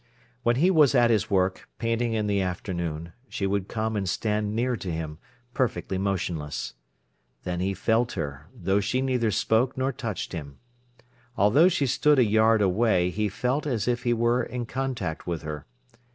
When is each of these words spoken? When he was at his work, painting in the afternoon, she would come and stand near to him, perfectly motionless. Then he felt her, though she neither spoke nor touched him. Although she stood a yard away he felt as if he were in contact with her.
When 0.41 0.55
he 0.55 0.71
was 0.71 0.95
at 0.95 1.11
his 1.11 1.29
work, 1.29 1.69
painting 1.77 2.13
in 2.13 2.25
the 2.25 2.41
afternoon, 2.41 3.13
she 3.29 3.45
would 3.45 3.67
come 3.67 3.95
and 3.95 4.09
stand 4.09 4.55
near 4.55 4.75
to 4.77 4.89
him, 4.91 5.19
perfectly 5.53 5.99
motionless. 5.99 6.73
Then 7.43 7.59
he 7.59 7.75
felt 7.75 8.13
her, 8.13 8.47
though 8.51 8.79
she 8.79 8.99
neither 9.03 9.29
spoke 9.29 9.77
nor 9.77 9.91
touched 9.91 10.33
him. 10.33 10.57
Although 11.37 11.69
she 11.69 11.85
stood 11.85 12.17
a 12.17 12.25
yard 12.25 12.63
away 12.63 13.11
he 13.11 13.29
felt 13.29 13.67
as 13.67 13.87
if 13.87 14.01
he 14.01 14.11
were 14.11 14.41
in 14.41 14.65
contact 14.65 15.27
with 15.27 15.43
her. 15.43 15.67